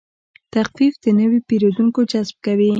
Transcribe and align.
تخفیف 0.53 0.93
د 1.03 1.05
نوي 1.19 1.39
پیرودونکو 1.47 1.99
جذب 2.11 2.35
کوي. 2.45 2.69